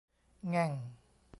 [0.49, 0.71] แง่ง!